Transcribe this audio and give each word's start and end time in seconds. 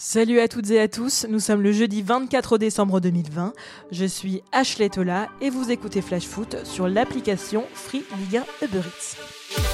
Salut 0.00 0.38
à 0.38 0.46
toutes 0.46 0.70
et 0.70 0.78
à 0.78 0.86
tous, 0.86 1.26
nous 1.28 1.40
sommes 1.40 1.60
le 1.60 1.72
jeudi 1.72 2.02
24 2.02 2.56
décembre 2.56 3.00
2020. 3.00 3.52
Je 3.90 4.04
suis 4.04 4.44
Ashley 4.52 4.88
Tola 4.88 5.28
et 5.40 5.50
vous 5.50 5.72
écoutez 5.72 6.02
Flash 6.02 6.24
Foot 6.24 6.54
sur 6.62 6.86
l'application 6.86 7.64
Free 7.74 8.04
Ligue 8.16 8.36
1 8.62 8.66
Uber 8.66 8.78
Eats. 8.78 9.67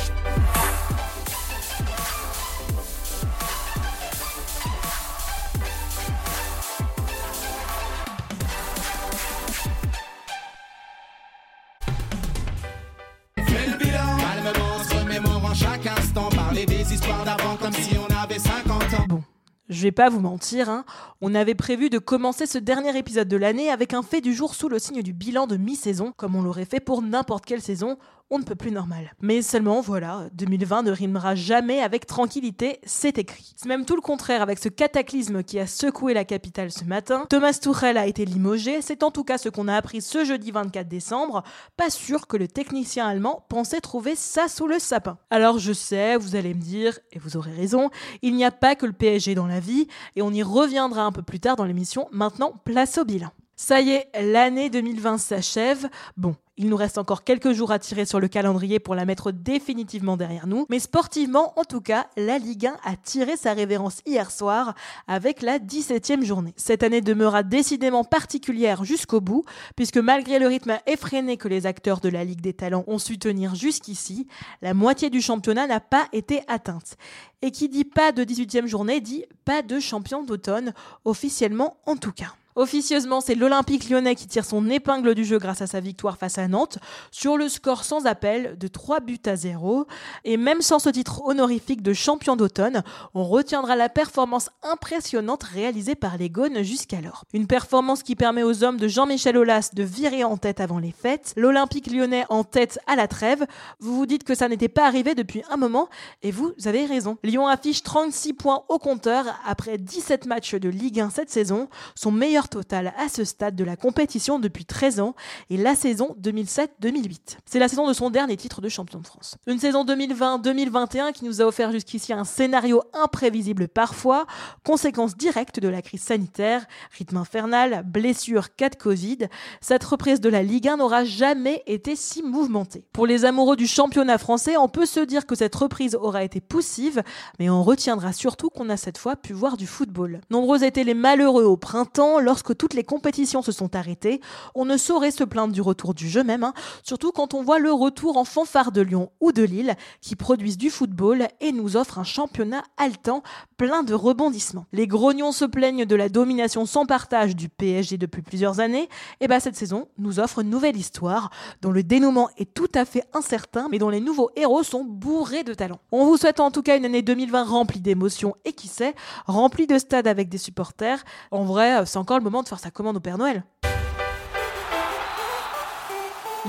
Je 19.74 19.82
vais 19.82 19.92
pas 19.92 20.08
vous 20.08 20.20
mentir, 20.20 20.70
hein, 20.70 20.84
on 21.20 21.34
avait 21.34 21.54
prévu 21.54 21.90
de 21.90 21.98
commencer 21.98 22.46
ce 22.46 22.58
dernier 22.58 22.96
épisode 22.96 23.28
de 23.28 23.36
l'année 23.36 23.70
avec 23.70 23.92
un 23.92 24.02
fait 24.02 24.20
du 24.20 24.32
jour 24.32 24.54
sous 24.54 24.68
le 24.68 24.78
signe 24.78 25.02
du 25.02 25.12
bilan 25.12 25.46
de 25.46 25.56
mi-saison, 25.56 26.12
comme 26.16 26.36
on 26.36 26.42
l'aurait 26.42 26.64
fait 26.64 26.80
pour 26.80 27.02
n'importe 27.02 27.44
quelle 27.44 27.60
saison, 27.60 27.98
on 28.30 28.38
ne 28.38 28.44
peut 28.44 28.54
plus 28.54 28.70
normal. 28.70 29.12
Mais 29.20 29.42
seulement, 29.42 29.80
voilà, 29.80 30.28
2020 30.32 30.82
ne 30.82 30.90
rimera 30.90 31.34
jamais 31.34 31.80
avec 31.80 32.06
tranquillité, 32.06 32.80
c'est 32.84 33.18
écrit. 33.18 33.52
C'est 33.56 33.68
même 33.68 33.84
tout 33.84 33.96
le 33.96 34.00
contraire 34.00 34.42
avec 34.42 34.58
ce 34.58 34.68
cataclysme 34.68 35.42
qui 35.42 35.58
a 35.58 35.66
secoué 35.66 36.14
la 36.14 36.24
capitale 36.24 36.70
ce 36.70 36.84
matin. 36.84 37.26
Thomas 37.28 37.58
Tuchel 37.60 37.96
a 37.96 38.06
été 38.06 38.24
limogé, 38.24 38.82
c'est 38.82 39.02
en 39.02 39.10
tout 39.10 39.24
cas 39.24 39.38
ce 39.38 39.48
qu'on 39.48 39.68
a 39.68 39.76
appris 39.76 40.00
ce 40.00 40.24
jeudi 40.24 40.50
24 40.50 40.88
décembre. 40.88 41.42
Pas 41.76 41.90
sûr 41.90 42.26
que 42.26 42.36
le 42.36 42.48
technicien 42.48 43.06
allemand 43.06 43.44
pensait 43.48 43.80
trouver 43.80 44.16
ça 44.16 44.48
sous 44.48 44.66
le 44.66 44.78
sapin. 44.78 45.18
Alors 45.30 45.58
je 45.58 45.72
sais, 45.72 46.16
vous 46.16 46.36
allez 46.36 46.54
me 46.54 46.60
dire, 46.60 46.98
et 47.12 47.18
vous 47.18 47.36
aurez 47.36 47.52
raison, 47.52 47.90
il 48.22 48.34
n'y 48.34 48.44
a 48.44 48.50
pas 48.50 48.74
que 48.74 48.86
le 48.86 48.92
PSG 48.92 49.34
dans 49.34 49.46
la 49.46 49.60
vie, 49.60 49.86
et 50.16 50.22
on 50.22 50.32
y 50.32 50.42
reviendra 50.42 51.02
un 51.02 51.12
peu 51.12 51.22
plus 51.22 51.40
tard 51.40 51.56
dans 51.56 51.64
l'émission. 51.64 52.08
Maintenant, 52.10 52.54
place 52.64 52.98
au 52.98 53.04
bilan. 53.04 53.30
Ça 53.56 53.80
y 53.80 53.90
est, 53.90 54.08
l'année 54.20 54.68
2020 54.68 55.18
s'achève. 55.18 55.88
Bon, 56.16 56.34
il 56.56 56.68
nous 56.68 56.76
reste 56.76 56.98
encore 56.98 57.24
quelques 57.24 57.52
jours 57.52 57.72
à 57.72 57.78
tirer 57.78 58.04
sur 58.04 58.20
le 58.20 58.28
calendrier 58.28 58.78
pour 58.78 58.94
la 58.94 59.04
mettre 59.04 59.32
définitivement 59.32 60.16
derrière 60.16 60.46
nous. 60.46 60.66
Mais 60.68 60.78
sportivement, 60.78 61.52
en 61.58 61.64
tout 61.64 61.80
cas, 61.80 62.06
la 62.16 62.38
Ligue 62.38 62.66
1 62.66 62.76
a 62.84 62.96
tiré 62.96 63.36
sa 63.36 63.54
révérence 63.54 64.00
hier 64.06 64.30
soir 64.30 64.74
avec 65.08 65.42
la 65.42 65.58
17e 65.58 66.22
journée. 66.22 66.54
Cette 66.56 66.84
année 66.84 67.00
demeura 67.00 67.42
décidément 67.42 68.04
particulière 68.04 68.84
jusqu'au 68.84 69.20
bout, 69.20 69.44
puisque 69.74 69.98
malgré 69.98 70.38
le 70.38 70.46
rythme 70.46 70.78
effréné 70.86 71.36
que 71.36 71.48
les 71.48 71.66
acteurs 71.66 72.00
de 72.00 72.08
la 72.08 72.24
Ligue 72.24 72.40
des 72.40 72.52
Talents 72.54 72.84
ont 72.86 72.98
su 72.98 73.18
tenir 73.18 73.54
jusqu'ici, 73.54 74.28
la 74.62 74.74
moitié 74.74 75.10
du 75.10 75.20
championnat 75.20 75.66
n'a 75.66 75.80
pas 75.80 76.06
été 76.12 76.42
atteinte. 76.46 76.96
Et 77.42 77.50
qui 77.50 77.68
dit 77.68 77.84
pas 77.84 78.12
de 78.12 78.24
18e 78.24 78.66
journée 78.66 79.00
dit 79.00 79.24
pas 79.44 79.62
de 79.62 79.80
champion 79.80 80.22
d'automne, 80.22 80.72
officiellement 81.04 81.76
en 81.84 81.96
tout 81.96 82.12
cas. 82.12 82.34
Officieusement, 82.56 83.20
c'est 83.20 83.34
l'Olympique 83.34 83.90
lyonnais 83.90 84.14
qui 84.14 84.28
tire 84.28 84.44
son 84.44 84.70
épingle 84.70 85.16
du 85.16 85.24
jeu 85.24 85.38
grâce 85.38 85.60
à 85.60 85.66
sa 85.66 85.80
victoire 85.80 86.18
face 86.18 86.38
à 86.38 86.46
Nantes 86.46 86.78
sur 87.10 87.36
le 87.36 87.48
score 87.48 87.82
sans 87.82 88.06
appel 88.06 88.56
de 88.56 88.68
3 88.68 89.00
buts 89.00 89.18
à 89.26 89.34
0. 89.34 89.88
Et 90.24 90.36
même 90.36 90.62
sans 90.62 90.78
ce 90.78 90.88
titre 90.88 91.22
honorifique 91.24 91.82
de 91.82 91.92
champion 91.92 92.36
d'automne, 92.36 92.84
on 93.12 93.24
retiendra 93.24 93.74
la 93.74 93.88
performance 93.88 94.50
impressionnante 94.62 95.42
réalisée 95.42 95.96
par 95.96 96.16
les 96.16 96.30
Gaunes 96.30 96.62
jusqu'alors. 96.62 97.24
Une 97.32 97.48
performance 97.48 98.04
qui 98.04 98.14
permet 98.14 98.44
aux 98.44 98.62
hommes 98.62 98.78
de 98.78 98.86
Jean-Michel 98.86 99.36
Aulas 99.36 99.70
de 99.72 99.82
virer 99.82 100.22
en 100.22 100.36
tête 100.36 100.60
avant 100.60 100.78
les 100.78 100.92
fêtes, 100.92 101.34
l'Olympique 101.36 101.90
lyonnais 101.90 102.24
en 102.28 102.44
tête 102.44 102.78
à 102.86 102.94
la 102.94 103.08
trêve. 103.08 103.46
Vous 103.80 103.96
vous 103.96 104.06
dites 104.06 104.22
que 104.22 104.36
ça 104.36 104.48
n'était 104.48 104.68
pas 104.68 104.86
arrivé 104.86 105.16
depuis 105.16 105.42
un 105.50 105.56
moment 105.56 105.88
et 106.22 106.30
vous 106.30 106.52
avez 106.66 106.86
raison. 106.86 107.18
Lyon 107.24 107.48
affiche 107.48 107.82
36 107.82 108.34
points 108.34 108.62
au 108.68 108.78
compteur 108.78 109.26
après 109.44 109.76
17 109.76 110.26
matchs 110.26 110.54
de 110.54 110.68
Ligue 110.68 111.00
1 111.00 111.10
cette 111.10 111.30
saison, 111.30 111.68
son 111.96 112.12
meilleur 112.12 112.43
total 112.48 112.92
à 112.98 113.08
ce 113.08 113.24
stade 113.24 113.56
de 113.56 113.64
la 113.64 113.76
compétition 113.76 114.38
depuis 114.38 114.64
13 114.64 115.00
ans 115.00 115.14
et 115.50 115.56
la 115.56 115.74
saison 115.74 116.16
2007-2008. 116.20 117.38
C'est 117.44 117.58
la 117.58 117.68
saison 117.68 117.88
de 117.88 117.92
son 117.92 118.10
dernier 118.10 118.36
titre 118.36 118.60
de 118.60 118.68
champion 118.68 119.00
de 119.00 119.06
France. 119.06 119.36
Une 119.46 119.58
saison 119.58 119.84
2020-2021 119.84 121.12
qui 121.12 121.24
nous 121.24 121.40
a 121.40 121.44
offert 121.44 121.72
jusqu'ici 121.72 122.12
un 122.12 122.24
scénario 122.24 122.82
imprévisible 122.92 123.68
parfois, 123.68 124.26
conséquence 124.64 125.16
directe 125.16 125.60
de 125.60 125.68
la 125.68 125.82
crise 125.82 126.02
sanitaire, 126.02 126.66
rythme 126.96 127.18
infernal, 127.18 127.82
blessure, 127.84 128.54
cas 128.54 128.68
de 128.68 128.76
Covid. 128.76 129.18
Cette 129.60 129.84
reprise 129.84 130.20
de 130.20 130.28
la 130.28 130.42
Ligue 130.42 130.68
1 130.68 130.78
n'aura 130.78 131.04
jamais 131.04 131.62
été 131.66 131.96
si 131.96 132.22
mouvementée. 132.22 132.84
Pour 132.92 133.06
les 133.06 133.24
amoureux 133.24 133.56
du 133.56 133.66
championnat 133.66 134.18
français, 134.18 134.56
on 134.56 134.68
peut 134.68 134.86
se 134.86 135.00
dire 135.00 135.26
que 135.26 135.34
cette 135.34 135.54
reprise 135.54 135.94
aura 135.94 136.24
été 136.24 136.40
poussive, 136.40 137.02
mais 137.38 137.50
on 137.50 137.62
retiendra 137.62 138.12
surtout 138.12 138.50
qu'on 138.50 138.68
a 138.68 138.76
cette 138.76 138.98
fois 138.98 139.16
pu 139.16 139.32
voir 139.32 139.56
du 139.56 139.66
football. 139.66 140.20
Nombreux 140.30 140.64
étaient 140.64 140.84
les 140.84 140.94
malheureux 140.94 141.44
au 141.44 141.56
printemps, 141.56 142.18
lorsque 142.34 142.56
toutes 142.56 142.74
les 142.74 142.82
compétitions 142.82 143.42
se 143.42 143.52
sont 143.52 143.76
arrêtées. 143.76 144.20
On 144.56 144.64
ne 144.64 144.76
saurait 144.76 145.12
se 145.12 145.22
plaindre 145.22 145.52
du 145.52 145.60
retour 145.60 145.94
du 145.94 146.08
jeu 146.08 146.24
même, 146.24 146.42
hein, 146.42 146.52
surtout 146.82 147.12
quand 147.12 147.32
on 147.32 147.44
voit 147.44 147.60
le 147.60 147.72
retour 147.72 148.16
en 148.16 148.24
fanfare 148.24 148.72
de 148.72 148.80
Lyon 148.80 149.12
ou 149.20 149.30
de 149.30 149.44
Lille, 149.44 149.76
qui 150.00 150.16
produisent 150.16 150.58
du 150.58 150.68
football 150.68 151.28
et 151.40 151.52
nous 151.52 151.76
offrent 151.76 152.00
un 152.00 152.04
championnat 152.04 152.64
haletant, 152.76 153.22
plein 153.56 153.84
de 153.84 153.94
rebondissements. 153.94 154.66
Les 154.72 154.88
grognons 154.88 155.30
se 155.30 155.44
plaignent 155.44 155.84
de 155.84 155.94
la 155.94 156.08
domination 156.08 156.66
sans 156.66 156.86
partage 156.86 157.36
du 157.36 157.48
PSG 157.48 157.98
depuis 157.98 158.22
plusieurs 158.22 158.58
années, 158.58 158.88
et 159.20 159.28
bah 159.28 159.38
cette 159.38 159.54
saison 159.54 159.86
nous 159.96 160.18
offre 160.18 160.40
une 160.40 160.50
nouvelle 160.50 160.76
histoire, 160.76 161.30
dont 161.62 161.70
le 161.70 161.84
dénouement 161.84 162.30
est 162.36 162.52
tout 162.52 162.70
à 162.74 162.84
fait 162.84 163.04
incertain, 163.12 163.68
mais 163.70 163.78
dont 163.78 163.90
les 163.90 164.00
nouveaux 164.00 164.30
héros 164.34 164.64
sont 164.64 164.82
bourrés 164.82 165.44
de 165.44 165.54
talent. 165.54 165.78
On 165.92 166.04
vous 166.04 166.16
souhaite 166.16 166.40
en 166.40 166.50
tout 166.50 166.62
cas 166.62 166.76
une 166.76 166.84
année 166.84 167.02
2020 167.02 167.44
remplie 167.44 167.80
d'émotions 167.80 168.34
et 168.44 168.54
qui 168.54 168.66
sait, 168.66 168.96
remplie 169.26 169.68
de 169.68 169.78
stades 169.78 170.08
avec 170.08 170.28
des 170.28 170.38
supporters. 170.38 171.04
En 171.30 171.44
vrai, 171.44 171.86
c'est 171.86 171.98
encore 171.98 172.18
le 172.18 172.23
moment 172.24 172.42
de 172.42 172.48
faire 172.48 172.58
sa 172.58 172.70
commande 172.70 172.96
au 172.96 173.00
Père 173.00 173.18
Noël. 173.18 173.44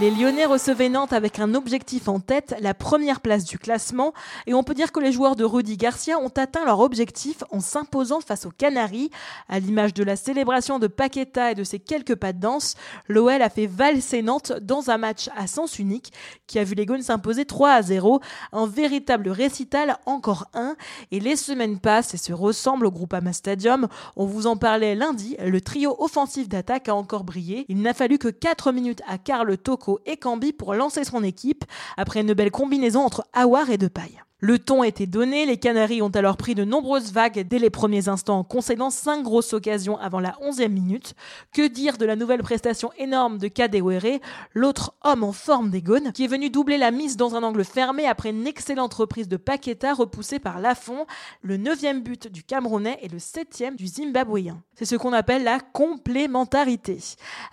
Les 0.01 0.11
Lyonnais 0.11 0.45
recevaient 0.45 0.89
Nantes 0.89 1.13
avec 1.13 1.39
un 1.39 1.55
objectif 1.55 2.09
en 2.09 2.19
tête, 2.19 2.53
la 2.59 2.73
première 2.73 3.21
place 3.21 3.45
du 3.45 3.57
classement, 3.57 4.13
et 4.45 4.53
on 4.53 4.61
peut 4.61 4.73
dire 4.73 4.91
que 4.91 4.99
les 4.99 5.13
joueurs 5.13 5.37
de 5.37 5.45
Rudy 5.45 5.77
Garcia 5.77 6.19
ont 6.19 6.33
atteint 6.35 6.65
leur 6.65 6.81
objectif 6.81 7.45
en 7.49 7.61
s'imposant 7.61 8.19
face 8.19 8.45
aux 8.45 8.51
Canaries. 8.51 9.09
À 9.47 9.57
l'image 9.59 9.93
de 9.93 10.03
la 10.03 10.17
célébration 10.17 10.79
de 10.79 10.87
Paqueta 10.87 11.51
et 11.51 11.55
de 11.55 11.63
ses 11.63 11.79
quelques 11.79 12.15
pas 12.15 12.33
de 12.33 12.41
danse, 12.41 12.75
l'OL 13.07 13.41
a 13.41 13.49
fait 13.49 13.67
valser 13.67 14.21
Nantes 14.21 14.51
dans 14.61 14.89
un 14.89 14.97
match 14.97 15.29
à 15.37 15.47
sens 15.47 15.79
unique 15.79 16.11
qui 16.45 16.59
a 16.59 16.65
vu 16.65 16.75
les 16.75 16.85
Gaunes 16.85 17.01
s'imposer 17.01 17.45
3 17.45 17.69
à 17.69 17.81
0, 17.81 18.19
un 18.51 18.67
véritable 18.67 19.29
récital 19.29 19.97
encore 20.05 20.49
un, 20.53 20.75
et 21.11 21.21
les 21.21 21.37
semaines 21.37 21.79
passent 21.79 22.13
et 22.13 22.17
se 22.17 22.33
ressemblent 22.33 22.87
au 22.87 22.91
Groupama 22.91 23.31
Stadium. 23.31 23.87
On 24.17 24.25
vous 24.25 24.45
en 24.45 24.57
parlait 24.57 24.93
lundi, 24.93 25.37
le 25.41 25.61
trio 25.61 25.95
offensif 25.99 26.49
d'attaque 26.49 26.89
a 26.89 26.95
encore 26.95 27.23
brillé. 27.23 27.65
Il 27.69 27.81
n'a 27.81 27.93
fallu 27.93 28.17
que 28.17 28.27
4 28.27 28.73
minutes 28.73 29.01
à 29.07 29.17
Karl 29.17 29.57
Et 30.05 30.17
Cambi 30.17 30.53
pour 30.53 30.73
lancer 30.73 31.03
son 31.03 31.23
équipe 31.23 31.65
après 31.97 32.21
une 32.21 32.33
belle 32.33 32.51
combinaison 32.51 33.01
entre 33.01 33.25
Awar 33.33 33.69
et 33.69 33.77
Depay. 33.77 34.11
Le 34.39 34.59
ton 34.59 34.83
était 34.83 35.07
donné, 35.07 35.45
les 35.45 35.55
Canaries 35.55 36.01
ont 36.01 36.09
alors 36.09 36.35
pris 36.35 36.55
de 36.55 36.65
nombreuses 36.65 37.13
vagues 37.13 37.47
dès 37.47 37.57
les 37.57 37.69
premiers 37.69 38.09
instants 38.09 38.39
en 38.39 38.43
concédant 38.43 38.89
5 38.89 39.23
grosses 39.23 39.53
occasions 39.53 39.97
avant 39.97 40.19
la 40.19 40.35
11e 40.43 40.67
minute. 40.67 41.13
Que 41.53 41.65
dire 41.65 41.97
de 41.97 42.05
la 42.05 42.17
nouvelle 42.17 42.43
prestation 42.43 42.91
énorme 42.97 43.37
de 43.37 43.47
Kadewere, 43.47 44.19
l'autre 44.53 44.93
homme 45.05 45.23
en 45.23 45.31
forme 45.31 45.69
des 45.69 45.85
qui 46.13 46.25
est 46.25 46.27
venu 46.27 46.49
doubler 46.49 46.77
la 46.77 46.91
mise 46.91 47.15
dans 47.15 47.35
un 47.35 47.43
angle 47.43 47.63
fermé 47.63 48.07
après 48.07 48.31
une 48.31 48.45
excellente 48.45 48.93
reprise 48.93 49.29
de 49.29 49.37
Paqueta 49.37 49.93
repoussée 49.93 50.39
par 50.39 50.59
Lafont, 50.59 51.05
le 51.41 51.57
9e 51.57 52.01
but 52.01 52.27
du 52.27 52.43
Camerounais 52.43 52.97
et 53.03 53.07
le 53.07 53.19
7e 53.19 53.75
du 53.75 53.87
Zimbabwéen. 53.87 54.61
C'est 54.73 54.85
ce 54.85 54.95
qu'on 54.95 55.13
appelle 55.13 55.43
la 55.43 55.59
complémentarité. 55.59 56.97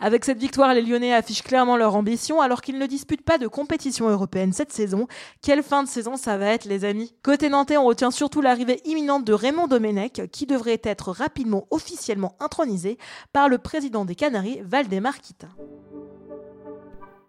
Avec 0.00 0.24
cette 0.24 0.38
victoire, 0.38 0.74
les 0.74 0.82
Lyonnais 0.82 1.14
affichent 1.14 1.42
clairement 1.42 1.76
leur 1.76 1.94
ambition 1.94 2.40
alors 2.40 2.60
qu'ils 2.60 2.78
ne 2.78 2.86
disputent 2.86 3.24
pas 3.24 3.38
de 3.38 3.46
compétition 3.46 4.08
européenne 4.08 4.52
cette 4.52 4.72
saison. 4.72 5.06
Quelle 5.42 5.62
fin 5.62 5.84
de 5.84 5.88
saison 5.88 6.16
ça 6.16 6.38
va 6.38 6.46
être 6.46 6.64
Côté 7.22 7.48
nantais, 7.48 7.76
on 7.76 7.84
retient 7.84 8.10
surtout 8.10 8.40
l'arrivée 8.40 8.80
imminente 8.84 9.24
de 9.24 9.32
Raymond 9.32 9.66
Domenech 9.66 10.22
qui 10.30 10.46
devrait 10.46 10.80
être 10.82 11.10
rapidement 11.10 11.66
officiellement 11.70 12.34
intronisé 12.40 12.98
par 13.32 13.48
le 13.48 13.58
président 13.58 14.04
des 14.04 14.14
Canaries, 14.14 14.60
Valdemar 14.64 15.20
Kita. 15.20 15.48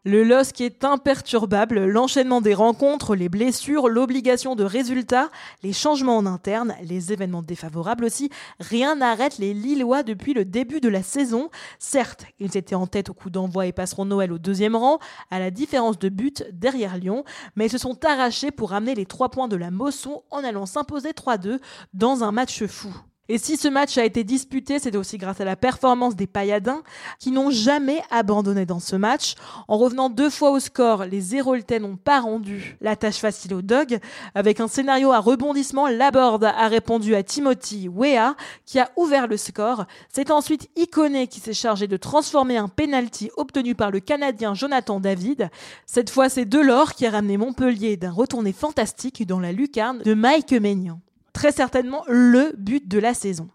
Le 0.05 0.25
LOSC 0.25 0.59
est 0.59 0.83
imperturbable, 0.83 1.85
l'enchaînement 1.85 2.41
des 2.41 2.53
rencontres, 2.53 3.15
les 3.15 3.29
blessures, 3.29 3.87
l'obligation 3.87 4.53
de 4.53 4.65
résultats, 4.65 5.29
les 5.61 5.71
changements 5.71 6.17
en 6.17 6.25
interne, 6.25 6.75
les 6.83 7.13
événements 7.13 7.41
défavorables 7.41 8.03
aussi, 8.03 8.29
rien 8.59 8.97
n'arrête 8.97 9.37
les 9.37 9.53
Lillois 9.53 10.03
depuis 10.03 10.33
le 10.33 10.43
début 10.43 10.81
de 10.81 10.89
la 10.89 11.03
saison. 11.03 11.49
Certes, 11.79 12.25
ils 12.39 12.57
étaient 12.57 12.75
en 12.75 12.85
tête 12.85 13.07
au 13.07 13.13
coup 13.13 13.29
d'envoi 13.29 13.65
et 13.65 13.71
passeront 13.71 14.03
Noël 14.03 14.33
au 14.33 14.39
deuxième 14.39 14.75
rang, 14.75 14.99
à 15.31 15.39
la 15.39 15.51
différence 15.51 15.97
de 15.97 16.09
but 16.09 16.43
derrière 16.51 16.97
Lyon, 16.97 17.23
mais 17.55 17.67
ils 17.67 17.71
se 17.71 17.77
sont 17.77 18.03
arrachés 18.03 18.51
pour 18.51 18.71
ramener 18.71 18.95
les 18.95 19.05
trois 19.05 19.29
points 19.29 19.47
de 19.47 19.55
la 19.55 19.71
Mosson 19.71 20.23
en 20.31 20.43
allant 20.43 20.65
s'imposer 20.65 21.11
3-2 21.11 21.61
dans 21.93 22.25
un 22.25 22.33
match 22.33 22.65
fou. 22.65 22.93
Et 23.29 23.37
si 23.37 23.55
ce 23.55 23.69
match 23.69 23.97
a 23.97 24.03
été 24.03 24.25
disputé, 24.25 24.79
c'est 24.79 24.97
aussi 24.97 25.17
grâce 25.17 25.39
à 25.39 25.45
la 25.45 25.55
performance 25.55 26.17
des 26.17 26.27
Payadins 26.27 26.83
qui 27.19 27.31
n'ont 27.31 27.51
jamais 27.51 28.01
abandonné 28.11 28.65
dans 28.65 28.81
ce 28.81 28.97
match. 28.97 29.35
En 29.69 29.77
revenant 29.77 30.09
deux 30.09 30.29
fois 30.29 30.51
au 30.51 30.59
score, 30.59 31.05
les 31.05 31.33
Héroltais 31.33 31.79
n'ont 31.79 31.95
pas 31.95 32.19
rendu 32.19 32.75
la 32.81 32.97
tâche 32.97 33.19
facile 33.19 33.53
aux 33.53 33.61
Dogs. 33.61 33.97
Avec 34.35 34.59
un 34.59 34.67
scénario 34.67 35.13
à 35.13 35.19
rebondissement, 35.19 35.87
Laborde 35.87 36.43
a 36.43 36.67
répondu 36.67 37.15
à 37.15 37.23
Timothy 37.23 37.87
Wea 37.87 38.35
qui 38.65 38.77
a 38.79 38.91
ouvert 38.97 39.27
le 39.27 39.37
score. 39.37 39.85
C'est 40.09 40.29
ensuite 40.29 40.69
Iconé 40.75 41.27
qui 41.27 41.39
s'est 41.39 41.53
chargé 41.53 41.87
de 41.87 41.95
transformer 41.95 42.57
un 42.57 42.67
penalty 42.67 43.31
obtenu 43.37 43.73
par 43.73 43.89
le 43.89 44.01
Canadien 44.01 44.53
Jonathan 44.53 44.99
David. 44.99 45.49
Cette 45.85 46.09
fois, 46.09 46.27
c'est 46.27 46.43
Delors 46.43 46.93
qui 46.93 47.05
a 47.05 47.11
ramené 47.11 47.37
Montpellier 47.37 47.95
d'un 47.95 48.11
retourné 48.11 48.51
fantastique 48.51 49.25
dans 49.25 49.39
la 49.39 49.53
lucarne 49.53 49.99
de 49.99 50.13
Mike 50.13 50.51
Maignan 50.51 50.99
très 51.33 51.51
certainement 51.51 52.03
le 52.07 52.53
but 52.57 52.87
de 52.87 52.99
la 52.99 53.13
saison. 53.13 53.49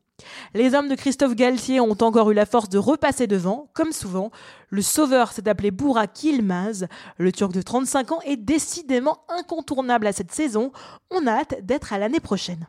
Les 0.54 0.74
hommes 0.74 0.88
de 0.88 0.94
Christophe 0.94 1.34
Galtier 1.34 1.80
ont 1.80 1.96
encore 2.00 2.30
eu 2.30 2.34
la 2.34 2.46
force 2.46 2.68
de 2.68 2.78
repasser 2.78 3.26
devant, 3.26 3.70
comme 3.72 3.92
souvent. 3.92 4.30
Le 4.68 4.82
sauveur 4.82 5.32
s'est 5.32 5.48
appelé 5.48 5.70
Bourak 5.70 6.24
Yilmaz. 6.24 6.86
Le 7.18 7.32
Turc 7.32 7.52
de 7.52 7.62
35 7.62 8.12
ans 8.12 8.20
est 8.24 8.36
décidément 8.36 9.18
incontournable 9.28 10.06
à 10.06 10.12
cette 10.12 10.32
saison. 10.32 10.72
On 11.10 11.26
a 11.26 11.32
hâte 11.32 11.64
d'être 11.64 11.92
à 11.92 11.98
l'année 11.98 12.20
prochaine. 12.20 12.66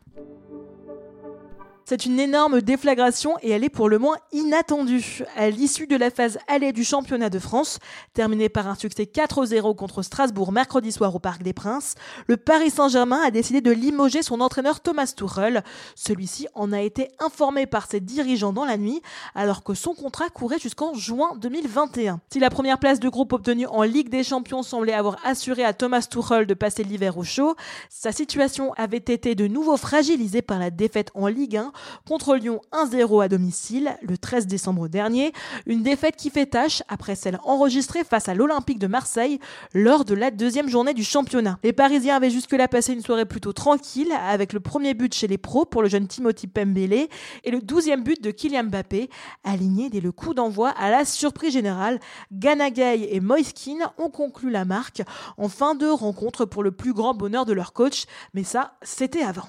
C'est 1.86 2.06
une 2.06 2.20
énorme 2.20 2.62
déflagration 2.62 3.36
et 3.42 3.50
elle 3.50 3.64
est 3.64 3.70
pour 3.70 3.90
le 3.90 3.98
moins 3.98 4.18
inattendue. 4.32 5.24
À 5.36 5.50
l'issue 5.50 5.88
de 5.88 5.96
la 5.96 6.12
phase 6.12 6.38
allée 6.48 6.72
du 6.72 6.84
championnat 6.84 7.32
de 7.32 7.40
France, 7.40 7.80
terminée 8.14 8.48
par 8.48 8.68
un 8.68 8.76
succès 8.76 9.06
4-0 9.06 9.76
contre 9.76 10.04
Strasbourg 10.04 10.52
mercredi 10.52 10.92
soir 10.92 11.16
au 11.16 11.20
Parc 11.20 11.42
des 11.42 11.54
Princes, 11.54 11.96
le 12.28 12.38
Paris 12.38 12.70
Saint-Germain 12.70 13.22
a 13.26 13.32
décidé 13.32 13.62
de 13.62 13.72
limoger 13.72 14.22
son 14.22 14.40
entraîneur 14.40 14.82
Thomas 14.82 15.12
Tuchel. 15.16 15.64
Celui-ci 15.96 16.48
en 16.54 16.72
a 16.74 16.82
été 16.82 17.10
informé 17.20 17.66
par 17.66 17.88
ses 17.88 18.02
dirigeants 18.02 18.54
dans 18.54 18.66
la 18.66 18.78
nuit, 18.78 19.02
alors 19.34 19.64
que 19.64 19.74
son 19.74 19.96
contrat 19.96 20.30
courait 20.30 20.60
jusqu'en 20.60 20.94
juin 20.94 21.36
2021. 21.38 22.22
Si 22.32 22.40
la 22.40 22.52
première 22.52 22.78
place 22.78 23.00
de 23.00 23.10
groupe 23.10 23.34
obtenue 23.34 23.66
en 23.66 23.82
Ligue 23.82 24.10
des 24.10 24.24
Champions 24.24 24.62
semblait 24.62 24.94
avoir 24.94 25.18
assuré 25.26 25.64
à 25.64 25.74
Thomas 25.74 26.08
Tuchel 26.08 26.46
de 26.46 26.54
passer 26.54 26.84
l'hiver 26.84 27.18
au 27.18 27.24
chaud, 27.24 27.56
sa 27.90 28.12
situation 28.12 28.74
avait 28.74 28.98
été 28.98 29.34
de 29.34 29.48
nouveau 29.48 29.76
fragilisée 29.76 30.44
par 30.44 30.60
la 30.60 30.70
défaite 30.70 31.10
en 31.16 31.26
Ligue 31.26 31.58
1 31.58 31.72
contre 32.08 32.36
Lyon 32.36 32.62
1-0 32.72 33.24
à 33.24 33.28
domicile 33.28 33.96
le 34.02 34.18
13 34.18 34.48
décembre 34.48 34.88
dernier, 34.88 35.34
une 35.66 35.84
défaite 35.84 36.16
qui 36.16 36.30
fait 36.30 36.46
tâche 36.46 36.84
après 36.88 37.16
celle 37.16 37.40
enregistrée 37.44 38.04
face 38.04 38.30
à 38.30 38.34
l'Olympique 38.34 38.80
de 38.80 38.88
Marseille 38.88 39.40
lors 39.74 40.06
de 40.06 40.14
la 40.14 40.32
deuxième 40.32 40.70
journée 40.70 40.94
du 40.94 41.04
championnat. 41.04 41.60
Les 41.64 41.74
Parisiens 41.74 42.16
avaient 42.16 42.30
jusque-là 42.30 42.68
passé 42.68 42.94
une 42.94 43.02
soirée 43.02 43.26
plutôt 43.26 43.54
tranquille 43.54 44.12
avec 44.28 44.54
le 44.54 44.60
premier 44.60 44.94
but 44.94 45.14
chez 45.14 45.28
les 45.28 45.38
pros 45.38 45.66
pour 45.66 45.82
le 45.82 45.90
jeune 45.90 46.08
Timothy 46.08 46.48
Pembele 46.48 47.08
et 47.44 47.52
le 47.52 47.62
douzième 47.62 48.04
but 48.04 48.22
de 48.24 48.32
Kylian 48.32 48.66
Mbappé, 48.66 49.10
aligné 49.44 49.90
dès 49.90 50.02
le 50.02 50.12
coup 50.12 50.34
d'envoi 50.34 50.70
à 50.70 50.90
la 50.90 51.06
surprise 51.06 51.54
générale. 51.54 52.00
Ganagay 52.32 53.10
et 53.14 53.20
Moiskin 53.20 53.78
ont 53.98 54.10
conclu 54.10 54.50
la 54.50 54.66
marque 54.66 55.02
en 55.38 55.50
fin 55.50 55.76
de 55.76 55.88
rencontre 55.88 56.46
pour 56.46 56.64
le 56.64 56.72
plus 56.72 56.94
grand 56.94 57.14
bonheur 57.14 57.46
de 57.46 57.54
leur 57.54 57.74
coach, 57.74 58.06
mais 58.34 58.44
ça, 58.44 58.78
c'était 58.82 59.24
avant. 59.24 59.48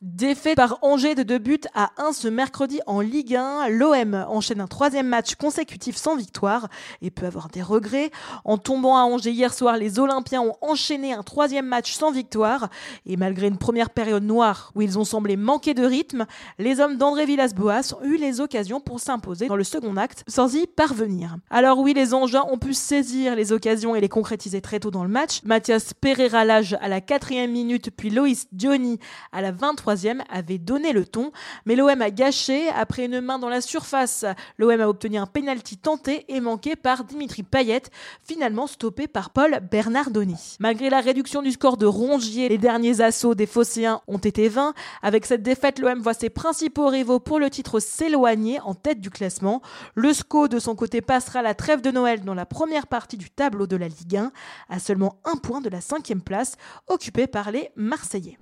Défait 0.00 0.54
par 0.54 0.78
Angers 0.82 1.16
de 1.16 1.24
deux 1.24 1.38
buts 1.40 1.58
à 1.74 1.90
1 1.96 2.12
ce 2.12 2.28
mercredi 2.28 2.78
en 2.86 3.00
Ligue 3.00 3.34
1, 3.34 3.68
l'OM 3.68 4.14
enchaîne 4.28 4.60
un 4.60 4.68
troisième 4.68 5.08
match 5.08 5.34
consécutif 5.34 5.96
sans 5.96 6.14
victoire 6.14 6.68
et 7.02 7.10
peut 7.10 7.26
avoir 7.26 7.48
des 7.48 7.62
regrets. 7.62 8.12
En 8.44 8.58
tombant 8.58 8.96
à 8.96 9.00
Angers 9.00 9.32
hier 9.32 9.52
soir, 9.52 9.76
les 9.76 9.98
Olympiens 9.98 10.42
ont 10.42 10.54
enchaîné 10.60 11.14
un 11.14 11.24
troisième 11.24 11.66
match 11.66 11.94
sans 11.94 12.12
victoire 12.12 12.68
et 13.06 13.16
malgré 13.16 13.48
une 13.48 13.58
première 13.58 13.90
période 13.90 14.22
noire 14.22 14.70
où 14.76 14.82
ils 14.82 15.00
ont 15.00 15.04
semblé 15.04 15.36
manquer 15.36 15.74
de 15.74 15.84
rythme, 15.84 16.26
les 16.60 16.78
hommes 16.78 16.96
d'André 16.96 17.26
Villas-Boas 17.26 17.96
ont 18.00 18.04
eu 18.04 18.18
les 18.18 18.40
occasions 18.40 18.78
pour 18.78 19.00
s'imposer 19.00 19.48
dans 19.48 19.56
le 19.56 19.64
second 19.64 19.96
acte 19.96 20.22
sans 20.28 20.54
y 20.54 20.68
parvenir. 20.68 21.38
Alors 21.50 21.80
oui, 21.80 21.92
les 21.92 22.14
Angers 22.14 22.42
ont 22.48 22.58
pu 22.58 22.72
saisir 22.72 23.34
les 23.34 23.50
occasions 23.50 23.96
et 23.96 24.00
les 24.00 24.08
concrétiser 24.08 24.60
très 24.60 24.78
tôt 24.78 24.92
dans 24.92 25.02
le 25.02 25.10
match. 25.10 25.40
Mathias 25.42 25.92
Pereira 25.92 26.44
Lage 26.44 26.78
à 26.80 26.86
la 26.86 27.00
quatrième 27.00 27.50
minute, 27.50 27.90
puis 27.90 28.10
Loïs 28.10 28.46
Johnny 28.56 29.00
à 29.32 29.42
la 29.42 29.50
23 29.50 29.87
avait 29.88 30.58
donné 30.58 30.92
le 30.92 31.04
ton, 31.04 31.32
mais 31.64 31.76
l'OM 31.76 32.02
a 32.02 32.10
gâché. 32.10 32.68
Après 32.68 33.06
une 33.06 33.20
main 33.20 33.38
dans 33.38 33.48
la 33.48 33.60
surface, 33.60 34.24
l'OM 34.58 34.80
a 34.80 34.88
obtenu 34.88 35.16
un 35.16 35.26
pénalty 35.26 35.76
tenté 35.76 36.24
et 36.28 36.40
manqué 36.40 36.76
par 36.76 37.04
Dimitri 37.04 37.42
Payet, 37.42 37.82
finalement 38.22 38.66
stoppé 38.66 39.06
par 39.06 39.30
Paul 39.30 39.60
Bernardoni. 39.70 40.56
Malgré 40.60 40.90
la 40.90 41.00
réduction 41.00 41.42
du 41.42 41.52
score 41.52 41.76
de 41.76 41.86
Rongier, 41.86 42.48
les 42.48 42.58
derniers 42.58 43.00
assauts 43.00 43.34
des 43.34 43.46
Phocéens 43.46 44.00
ont 44.06 44.18
été 44.18 44.48
vains. 44.48 44.74
Avec 45.02 45.24
cette 45.26 45.42
défaite, 45.42 45.78
l'OM 45.78 46.00
voit 46.00 46.14
ses 46.14 46.30
principaux 46.30 46.88
rivaux 46.88 47.20
pour 47.20 47.38
le 47.38 47.50
titre 47.50 47.80
s'éloigner 47.80 48.60
en 48.60 48.74
tête 48.74 49.00
du 49.00 49.10
classement. 49.10 49.62
Le 49.94 50.12
SCO, 50.12 50.48
de 50.48 50.58
son 50.58 50.74
côté, 50.74 51.00
passera 51.00 51.42
la 51.42 51.54
trêve 51.54 51.80
de 51.80 51.90
Noël 51.90 52.24
dans 52.24 52.34
la 52.34 52.46
première 52.46 52.86
partie 52.86 53.16
du 53.16 53.30
tableau 53.30 53.66
de 53.66 53.76
la 53.76 53.88
Ligue 53.88 54.16
1, 54.16 54.32
à 54.68 54.78
seulement 54.78 55.16
un 55.24 55.36
point 55.36 55.60
de 55.60 55.68
la 55.68 55.80
cinquième 55.80 56.22
place, 56.22 56.56
occupée 56.88 57.26
par 57.26 57.50
les 57.50 57.70
Marseillais. 57.76 58.38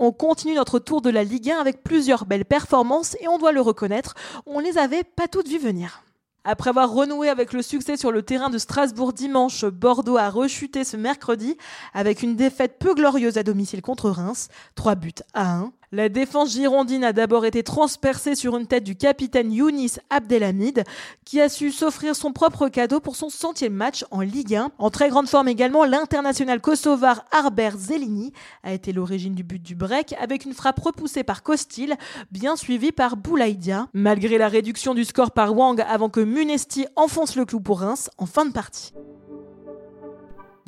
On 0.00 0.12
continue 0.12 0.54
notre 0.54 0.78
tour 0.78 1.02
de 1.02 1.10
la 1.10 1.24
Ligue 1.24 1.50
1 1.50 1.58
avec 1.58 1.82
plusieurs 1.82 2.24
belles 2.24 2.44
performances 2.44 3.16
et 3.20 3.26
on 3.26 3.36
doit 3.36 3.50
le 3.50 3.60
reconnaître, 3.60 4.14
on 4.46 4.60
les 4.60 4.78
avait 4.78 5.02
pas 5.02 5.26
toutes 5.26 5.48
vues 5.48 5.58
venir. 5.58 6.04
Après 6.44 6.70
avoir 6.70 6.92
renoué 6.92 7.28
avec 7.28 7.52
le 7.52 7.62
succès 7.62 7.96
sur 7.96 8.12
le 8.12 8.22
terrain 8.22 8.48
de 8.48 8.58
Strasbourg 8.58 9.12
dimanche, 9.12 9.64
Bordeaux 9.64 10.16
a 10.16 10.30
rechuté 10.30 10.84
ce 10.84 10.96
mercredi 10.96 11.56
avec 11.94 12.22
une 12.22 12.36
défaite 12.36 12.78
peu 12.78 12.94
glorieuse 12.94 13.38
à 13.38 13.42
domicile 13.42 13.82
contre 13.82 14.08
Reims, 14.08 14.48
3 14.76 14.94
buts 14.94 15.12
à 15.34 15.56
1. 15.56 15.72
La 15.90 16.10
défense 16.10 16.52
girondine 16.52 17.02
a 17.02 17.14
d'abord 17.14 17.46
été 17.46 17.62
transpercée 17.62 18.34
sur 18.34 18.58
une 18.58 18.66
tête 18.66 18.84
du 18.84 18.94
capitaine 18.94 19.50
Younis 19.50 19.94
Abdelhamid, 20.10 20.84
qui 21.24 21.40
a 21.40 21.48
su 21.48 21.70
s'offrir 21.70 22.14
son 22.14 22.34
propre 22.34 22.68
cadeau 22.68 23.00
pour 23.00 23.16
son 23.16 23.30
centième 23.30 23.72
match 23.72 24.04
en 24.10 24.20
Ligue 24.20 24.54
1. 24.54 24.72
En 24.76 24.90
très 24.90 25.08
grande 25.08 25.28
forme 25.28 25.48
également, 25.48 25.86
l'international 25.86 26.60
kosovar 26.60 27.24
Arber 27.32 27.70
Zelini 27.74 28.34
a 28.64 28.74
été 28.74 28.92
l'origine 28.92 29.34
du 29.34 29.44
but 29.44 29.62
du 29.62 29.74
break 29.74 30.14
avec 30.20 30.44
une 30.44 30.52
frappe 30.52 30.78
repoussée 30.78 31.24
par 31.24 31.42
Costil, 31.42 31.96
bien 32.30 32.56
suivie 32.56 32.92
par 32.92 33.16
Boulaïdia. 33.16 33.88
Malgré 33.94 34.36
la 34.36 34.48
réduction 34.48 34.92
du 34.92 35.06
score 35.06 35.30
par 35.30 35.56
Wang 35.56 35.82
avant 35.88 36.10
que 36.10 36.20
Munesti 36.20 36.84
enfonce 36.96 37.34
le 37.34 37.46
clou 37.46 37.60
pour 37.60 37.80
Reims 37.80 38.10
en 38.18 38.26
fin 38.26 38.44
de 38.44 38.52
partie. 38.52 38.92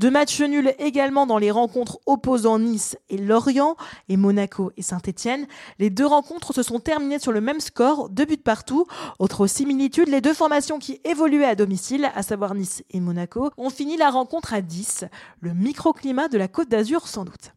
Deux 0.00 0.10
matchs 0.10 0.40
nuls 0.40 0.72
également 0.78 1.26
dans 1.26 1.36
les 1.36 1.50
rencontres 1.50 1.98
opposant 2.06 2.58
Nice 2.58 2.96
et 3.10 3.18
Lorient 3.18 3.76
et 4.08 4.16
Monaco 4.16 4.72
et 4.78 4.80
Saint-Etienne. 4.80 5.46
Les 5.78 5.90
deux 5.90 6.06
rencontres 6.06 6.54
se 6.54 6.62
sont 6.62 6.80
terminées 6.80 7.18
sur 7.18 7.32
le 7.32 7.42
même 7.42 7.60
score, 7.60 8.08
deux 8.08 8.24
buts 8.24 8.38
partout. 8.38 8.86
Autre 9.18 9.46
similitude, 9.46 10.08
les 10.08 10.22
deux 10.22 10.32
formations 10.32 10.78
qui 10.78 11.02
évoluaient 11.04 11.44
à 11.44 11.54
domicile, 11.54 12.10
à 12.14 12.22
savoir 12.22 12.54
Nice 12.54 12.82
et 12.88 12.98
Monaco, 12.98 13.50
ont 13.58 13.68
fini 13.68 13.98
la 13.98 14.08
rencontre 14.08 14.54
à 14.54 14.62
10. 14.62 15.04
Le 15.40 15.52
microclimat 15.52 16.28
de 16.28 16.38
la 16.38 16.48
Côte 16.48 16.70
d'Azur 16.70 17.06
sans 17.06 17.26
doute. 17.26 17.52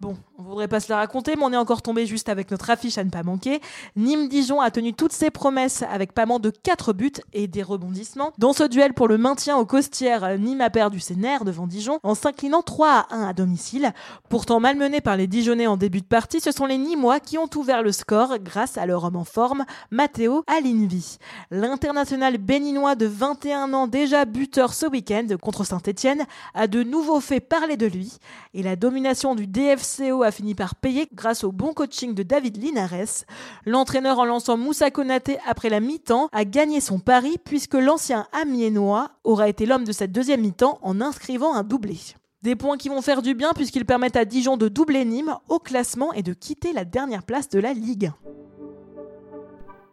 Bon, 0.00 0.16
on 0.38 0.42
voudrait 0.42 0.68
pas 0.68 0.80
se 0.80 0.90
la 0.90 0.98
raconter, 0.98 1.34
mais 1.36 1.42
on 1.44 1.52
est 1.52 1.56
encore 1.56 1.82
tombé 1.82 2.06
juste 2.06 2.28
avec 2.28 2.50
notre 2.50 2.70
affiche 2.70 2.98
à 2.98 3.04
ne 3.04 3.10
pas 3.10 3.22
manquer. 3.22 3.60
Nîmes-Dijon 3.96 4.60
a 4.60 4.70
tenu 4.70 4.92
toutes 4.92 5.12
ses 5.12 5.30
promesses 5.30 5.82
avec 5.90 6.12
pas 6.12 6.26
moins 6.26 6.38
de 6.38 6.50
4 6.50 6.92
buts 6.92 7.12
et 7.32 7.46
des 7.46 7.62
rebondissements. 7.62 8.32
Dans 8.38 8.52
ce 8.52 8.64
duel 8.64 8.94
pour 8.94 9.08
le 9.08 9.18
maintien 9.18 9.56
aux 9.56 9.66
costières, 9.66 10.38
Nîmes 10.38 10.60
a 10.60 10.70
perdu 10.70 11.00
ses 11.00 11.16
nerfs 11.16 11.44
devant 11.44 11.66
Dijon 11.66 11.98
en 12.02 12.14
s'inclinant 12.14 12.62
3 12.62 12.88
à 12.88 13.06
1 13.14 13.28
à 13.28 13.32
domicile. 13.32 13.92
Pourtant 14.28 14.60
malmenés 14.60 15.00
par 15.00 15.16
les 15.16 15.26
Dijonnais 15.26 15.66
en 15.66 15.76
début 15.76 16.00
de 16.00 16.06
partie, 16.06 16.40
ce 16.40 16.52
sont 16.52 16.66
les 16.66 16.78
Nîmois 16.78 17.20
qui 17.20 17.38
ont 17.38 17.50
ouvert 17.56 17.82
le 17.82 17.92
score 17.92 18.38
grâce 18.38 18.78
à 18.78 18.86
leur 18.86 19.04
homme 19.04 19.16
en 19.16 19.24
forme, 19.24 19.64
Matteo 19.90 20.44
Alinvi. 20.46 21.18
L'international 21.50 22.38
béninois 22.38 22.94
de 22.94 23.06
21 23.06 23.72
ans, 23.72 23.86
déjà 23.86 24.24
buteur 24.24 24.74
ce 24.74 24.86
week-end 24.86 25.26
contre 25.40 25.64
Saint-Etienne, 25.64 26.24
a 26.54 26.66
de 26.66 26.82
nouveau 26.82 27.20
fait 27.20 27.40
parler 27.40 27.76
de 27.76 27.86
lui 27.86 28.18
et 28.54 28.62
la 28.62 28.76
domination 28.76 29.34
du 29.34 29.46
DFC 29.46 29.96
CO 29.96 30.25
fini 30.30 30.54
par 30.54 30.74
payer 30.74 31.08
grâce 31.14 31.44
au 31.44 31.52
bon 31.52 31.72
coaching 31.72 32.14
de 32.14 32.22
David 32.22 32.62
Linares. 32.62 33.24
L'entraîneur 33.64 34.18
en 34.18 34.24
lançant 34.24 34.56
Moussa 34.56 34.90
Konaté 34.90 35.38
après 35.46 35.68
la 35.68 35.80
mi-temps 35.80 36.28
a 36.32 36.44
gagné 36.44 36.80
son 36.80 36.98
pari 36.98 37.38
puisque 37.44 37.74
l'ancien 37.74 38.26
Amiénois 38.32 39.10
aura 39.24 39.48
été 39.48 39.66
l'homme 39.66 39.84
de 39.84 39.92
cette 39.92 40.12
deuxième 40.12 40.40
mi-temps 40.40 40.78
en 40.82 41.00
inscrivant 41.00 41.54
un 41.54 41.62
doublé. 41.62 41.98
Des 42.42 42.56
points 42.56 42.76
qui 42.76 42.88
vont 42.88 43.02
faire 43.02 43.22
du 43.22 43.34
bien 43.34 43.52
puisqu'ils 43.54 43.86
permettent 43.86 44.16
à 44.16 44.24
Dijon 44.24 44.56
de 44.56 44.68
doubler 44.68 45.04
Nîmes 45.04 45.36
au 45.48 45.58
classement 45.58 46.12
et 46.12 46.22
de 46.22 46.32
quitter 46.32 46.72
la 46.72 46.84
dernière 46.84 47.24
place 47.24 47.48
de 47.48 47.58
la 47.58 47.72
Ligue. 47.72 48.12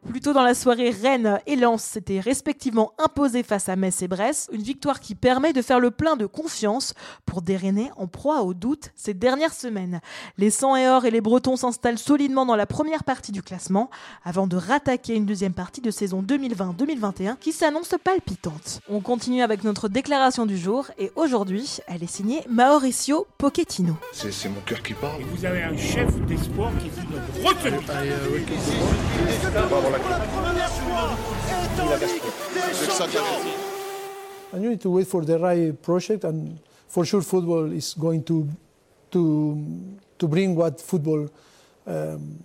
Plus 0.08 0.20
tôt 0.20 0.34
dans 0.34 0.44
la 0.44 0.54
soirée, 0.54 0.90
Rennes 0.90 1.40
et 1.48 1.56
Lens 1.56 1.82
s'étaient 1.82 2.20
respectivement 2.20 2.92
imposés 2.98 3.42
face 3.42 3.70
à 3.70 3.76
Metz 3.76 4.02
et 4.02 4.08
Brest, 4.08 4.50
une 4.52 4.62
victoire 4.62 5.00
qui 5.00 5.16
permet 5.16 5.54
de 5.54 5.62
faire 5.62 5.80
le 5.80 5.92
plein 5.92 6.18
de 6.18 6.26
confiance 6.26 6.94
pour 7.26 7.42
des 7.42 7.56
Rennais 7.56 7.90
en 7.96 8.08
proie 8.08 8.42
au 8.42 8.54
doute 8.54 8.92
ces 8.96 9.14
dernières 9.14 9.54
semaines. 9.54 10.02
Les 10.38 10.50
100 10.50 10.76
et 10.76 10.90
or 10.90 11.06
et 11.06 11.12
les 11.12 11.22
Bretons 11.22 11.56
s'installent 11.56 11.98
solidement 11.98 12.46
dans 12.46 12.56
la 12.56 12.66
première 12.66 13.04
partie 13.04 13.32
du 13.32 13.42
classement 13.42 13.90
avant 14.24 14.46
de 14.46 14.58
rattaquer 14.58 15.16
une 15.16 15.26
deuxième 15.26 15.54
partie 15.54 15.82
de 15.82 15.90
saison 15.90 16.22
2020-2021 16.22 17.38
qui 17.38 17.54
s'annonce 17.54 17.96
palpitante. 18.04 18.82
On 18.90 19.00
continue 19.00 19.42
avec 19.42 19.64
notre 19.64 19.88
déclaration 19.88 20.46
du 20.46 20.58
jour 20.58 20.88
et 20.98 21.12
aujourd'hui, 21.16 21.78
elle 21.88 22.04
est 22.04 22.08
signée 22.08 22.44
Mauricio 22.50 23.26
Pochettino. 23.38 23.96
C'est 24.12 24.50
mon 24.50 24.62
cœur 24.62 24.82
qui 24.84 24.94
parle. 24.94 25.22
Et 25.22 25.24
vous 25.24 25.46
avez 25.46 25.64
un 25.64 25.78
chef 25.78 26.14
d'espoir 26.26 26.72
qui 26.80 26.88
est 26.88 26.92
une 27.02 27.48
retenue. 27.48 27.80
And 34.54 34.64
you 34.64 34.70
need 34.70 34.82
to 34.82 34.90
wait 34.90 35.08
for 35.08 35.26
the 35.26 35.38
right 35.40 35.82
project, 35.82 36.24
and 36.24 36.60
for 36.88 37.06
sure, 37.06 37.22
football 37.22 37.72
is 37.72 37.94
going 37.94 38.24
to 38.24 38.50
to 39.12 40.00
to 40.20 40.28
bring 40.28 40.56
what 40.56 40.82
football 40.82 41.30
um, 41.86 42.40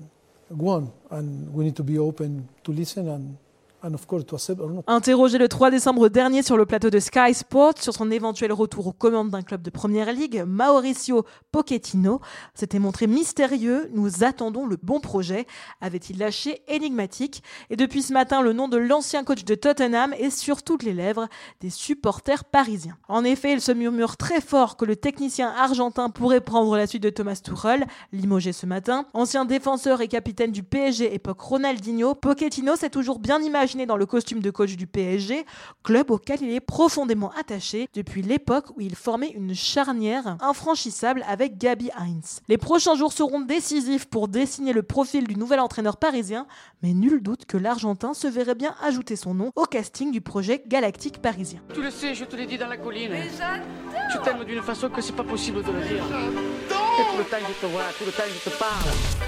want, 0.50 0.92
and 1.10 1.52
we 1.52 1.64
need 1.64 1.76
to 1.76 1.82
be 1.82 1.98
open 1.98 2.48
to 2.64 2.72
listen 2.72 3.08
and 3.08 3.36
not. 3.82 4.84
Interrogé 4.86 5.38
le 5.38 5.48
3 5.48 5.70
décembre 5.70 6.08
dernier 6.08 6.42
sur 6.42 6.56
le 6.56 6.66
plateau 6.66 6.90
de 6.90 6.98
Sky 6.98 7.34
Sports 7.34 7.74
sur 7.80 7.94
son 7.94 8.10
éventuel 8.10 8.52
retour 8.52 8.86
aux 8.86 8.92
commandes 8.92 9.30
d'un 9.30 9.42
club 9.42 9.62
de 9.62 9.70
première 9.70 10.12
ligue, 10.12 10.42
Mauricio 10.46 11.24
Pochettino 11.52 12.20
s'était 12.54 12.78
montré 12.78 13.06
mystérieux. 13.06 13.90
Nous 13.92 14.24
attendons 14.24 14.66
le 14.66 14.76
bon 14.82 15.00
projet, 15.00 15.46
avait-il 15.80 16.18
lâché 16.18 16.62
énigmatique. 16.68 17.42
Et 17.70 17.76
depuis 17.76 18.02
ce 18.02 18.12
matin, 18.12 18.42
le 18.42 18.52
nom 18.52 18.68
de 18.68 18.76
l'ancien 18.76 19.22
coach 19.24 19.44
de 19.44 19.54
Tottenham 19.54 20.12
est 20.14 20.30
sur 20.30 20.62
toutes 20.62 20.82
les 20.82 20.94
lèvres 20.94 21.28
des 21.60 21.70
supporters 21.70 22.44
parisiens. 22.44 22.96
En 23.08 23.24
effet, 23.24 23.52
il 23.52 23.60
se 23.60 23.72
murmure 23.72 24.16
très 24.16 24.40
fort 24.40 24.76
que 24.76 24.84
le 24.84 24.96
technicien 24.96 25.52
argentin 25.56 26.10
pourrait 26.10 26.40
prendre 26.40 26.76
la 26.76 26.86
suite 26.86 27.02
de 27.02 27.10
Thomas 27.10 27.40
Tuchel, 27.42 27.86
limogé 28.12 28.52
ce 28.52 28.66
matin. 28.66 29.06
Ancien 29.12 29.44
défenseur 29.44 30.00
et 30.00 30.08
capitaine 30.08 30.52
du 30.52 30.62
PSG 30.62 31.14
époque 31.14 31.40
Ronaldinho, 31.40 32.14
Pochettino 32.14 32.74
s'est 32.76 32.90
toujours 32.90 33.18
bien 33.18 33.40
imaginé 33.40 33.67
dans 33.76 33.96
le 33.96 34.06
costume 34.06 34.40
de 34.40 34.50
coach 34.50 34.76
du 34.76 34.86
PSG, 34.86 35.44
club 35.82 36.10
auquel 36.10 36.42
il 36.42 36.50
est 36.52 36.60
profondément 36.60 37.30
attaché 37.38 37.88
depuis 37.94 38.22
l'époque 38.22 38.70
où 38.76 38.80
il 38.80 38.94
formait 38.94 39.30
une 39.30 39.54
charnière 39.54 40.38
infranchissable 40.40 41.22
avec 41.28 41.58
Gabi 41.58 41.90
Heinz. 41.98 42.40
Les 42.48 42.56
prochains 42.56 42.94
jours 42.94 43.12
seront 43.12 43.40
décisifs 43.40 44.06
pour 44.06 44.28
dessiner 44.28 44.72
le 44.72 44.82
profil 44.82 45.26
du 45.26 45.36
nouvel 45.36 45.60
entraîneur 45.60 45.98
parisien, 45.98 46.46
mais 46.82 46.94
nul 46.94 47.22
doute 47.22 47.44
que 47.44 47.58
l'Argentin 47.58 48.14
se 48.14 48.26
verrait 48.26 48.54
bien 48.54 48.74
ajouter 48.82 49.16
son 49.16 49.34
nom 49.34 49.52
au 49.54 49.64
casting 49.64 50.10
du 50.10 50.20
projet 50.20 50.62
galactique 50.66 51.20
parisien. 51.20 51.60
Tu 51.74 51.82
le 51.82 51.90
sais, 51.90 52.14
je 52.14 52.24
te 52.24 52.36
l'ai 52.36 52.46
dit 52.46 52.56
dans 52.56 52.68
la 52.68 52.78
colline. 52.78 53.12
Je 54.12 54.18
t'aime 54.18 54.44
d'une 54.44 54.62
façon 54.62 54.88
que 54.88 55.02
c'est 55.02 55.16
pas 55.16 55.24
possible 55.24 55.62
de 55.62 55.70
le 55.70 55.80
dire. 55.80 56.04
Et 56.04 57.12
tout 57.12 57.18
le 57.18 57.24
temps 57.24 57.36
je 57.46 57.66
te 57.66 57.70
vois, 57.70 57.82
tout 57.98 58.04
le 58.06 58.12
temps 58.12 58.22
je 58.26 58.50
te 58.50 58.56
parle. 58.56 59.27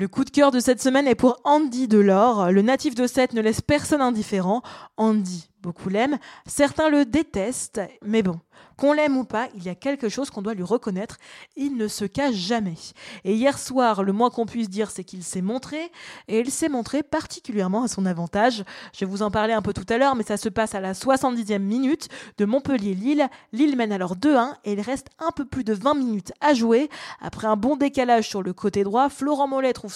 Le 0.00 0.08
coup 0.08 0.24
de 0.30 0.34
cœur 0.36 0.52
de 0.52 0.60
cette 0.60 0.80
semaine 0.80 1.08
est 1.08 1.16
pour 1.16 1.40
Andy 1.42 1.88
Delors. 1.88 2.52
Le 2.52 2.62
natif 2.62 2.94
de 2.94 3.08
Sète 3.08 3.32
ne 3.32 3.40
laisse 3.40 3.60
personne 3.60 4.00
indifférent. 4.00 4.62
Andy, 4.96 5.50
beaucoup 5.60 5.88
l'aiment, 5.88 6.18
certains 6.46 6.88
le 6.88 7.04
détestent, 7.04 7.80
mais 8.00 8.22
bon, 8.22 8.38
qu'on 8.76 8.92
l'aime 8.94 9.18
ou 9.18 9.24
pas, 9.24 9.48
il 9.54 9.62
y 9.62 9.68
a 9.68 9.74
quelque 9.74 10.08
chose 10.08 10.30
qu'on 10.30 10.40
doit 10.40 10.54
lui 10.54 10.62
reconnaître, 10.62 11.18
il 11.56 11.76
ne 11.76 11.86
se 11.86 12.06
cache 12.06 12.34
jamais. 12.34 12.76
Et 13.24 13.34
hier 13.34 13.58
soir, 13.58 14.02
le 14.02 14.12
moins 14.12 14.30
qu'on 14.30 14.46
puisse 14.46 14.70
dire, 14.70 14.90
c'est 14.90 15.04
qu'il 15.04 15.22
s'est 15.22 15.42
montré, 15.42 15.92
et 16.28 16.40
il 16.40 16.50
s'est 16.50 16.70
montré 16.70 17.02
particulièrement 17.02 17.82
à 17.82 17.88
son 17.88 18.06
avantage. 18.06 18.64
Je 18.94 19.04
vais 19.04 19.10
vous 19.10 19.22
en 19.22 19.30
parler 19.30 19.52
un 19.52 19.60
peu 19.60 19.74
tout 19.74 19.84
à 19.90 19.98
l'heure, 19.98 20.16
mais 20.16 20.22
ça 20.22 20.38
se 20.38 20.48
passe 20.48 20.74
à 20.74 20.80
la 20.80 20.94
70e 20.94 21.58
minute 21.58 22.08
de 22.38 22.46
Montpellier-Lille. 22.46 23.28
Lille 23.52 23.76
mène 23.76 23.92
alors 23.92 24.16
2-1, 24.16 24.54
et 24.64 24.72
il 24.72 24.80
reste 24.80 25.08
un 25.18 25.30
peu 25.30 25.44
plus 25.44 25.64
de 25.64 25.74
20 25.74 25.94
minutes 25.94 26.32
à 26.40 26.54
jouer. 26.54 26.88
Après 27.20 27.46
un 27.46 27.56
bon 27.56 27.76
décalage 27.76 28.28
sur 28.28 28.42
le 28.42 28.54
côté 28.54 28.82
droit, 28.82 29.10
Florent 29.10 29.48
Mollet 29.48 29.74
trouve 29.74 29.94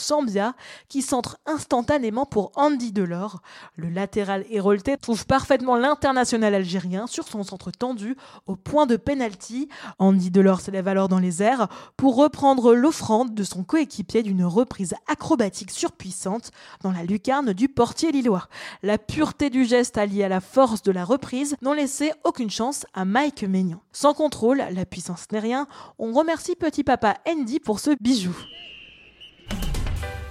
Qui 0.88 1.02
centre 1.02 1.38
instantanément 1.46 2.26
pour 2.26 2.52
Andy 2.56 2.92
Delors. 2.92 3.40
Le 3.76 3.88
latéral 3.88 4.44
hérolté 4.50 4.96
trouve 4.96 5.26
parfaitement 5.26 5.76
l'international 5.76 6.54
algérien 6.54 7.06
sur 7.06 7.26
son 7.26 7.42
centre 7.42 7.70
tendu 7.70 8.16
au 8.46 8.56
point 8.56 8.86
de 8.86 8.96
pénalty. 8.96 9.68
Andy 9.98 10.30
Delors 10.30 10.60
s'élève 10.60 10.88
alors 10.88 11.08
dans 11.08 11.18
les 11.18 11.42
airs 11.42 11.68
pour 11.96 12.16
reprendre 12.16 12.74
l'offrande 12.74 13.34
de 13.34 13.44
son 13.44 13.64
coéquipier 13.64 14.22
d'une 14.22 14.44
reprise 14.44 14.94
acrobatique 15.06 15.70
surpuissante 15.70 16.50
dans 16.82 16.92
la 16.92 17.04
lucarne 17.04 17.52
du 17.52 17.68
portier 17.68 18.12
lillois. 18.12 18.48
La 18.82 18.98
pureté 18.98 19.50
du 19.50 19.64
geste 19.64 19.98
alliée 19.98 20.24
à 20.24 20.28
la 20.28 20.40
force 20.40 20.82
de 20.82 20.92
la 20.92 21.04
reprise 21.04 21.56
n'ont 21.62 21.72
laissé 21.72 22.12
aucune 22.24 22.50
chance 22.50 22.86
à 22.94 23.04
Mike 23.04 23.44
Maignan. 23.44 23.80
Sans 23.92 24.14
contrôle, 24.14 24.62
la 24.70 24.86
puissance 24.86 25.26
n'est 25.32 25.38
rien. 25.40 25.66
On 25.98 26.12
remercie 26.12 26.56
petit 26.56 26.84
papa 26.84 27.16
Andy 27.28 27.60
pour 27.60 27.80
ce 27.80 27.90
bijou. 28.00 28.34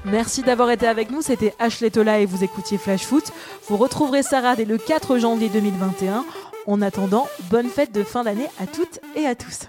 Merci 0.06 0.42
d'avoir 0.42 0.70
été 0.70 0.88
avec 0.88 1.12
nous, 1.12 1.22
c'était 1.22 1.54
Ashley 1.60 1.90
Tola 1.90 2.20
et 2.20 2.26
vous 2.26 2.44
écoutiez 2.44 2.78
Flash 2.78 3.04
Foot. 3.04 3.32
Vous 3.70 3.78
retrouverez 3.78 4.22
Sarah 4.22 4.56
dès 4.56 4.66
le 4.66 4.78
4 4.78 5.18
janvier 5.18 5.50
2021. 5.50 6.26
En 6.68 6.82
attendant, 6.82 7.28
bonne 7.50 7.70
fête 7.70 7.94
de 7.94 8.04
fin 8.04 8.24
d'année 8.24 8.48
à 8.60 8.68
toutes 8.68 9.00
et 9.16 9.26
à 9.26 9.36
tous. 9.36 9.68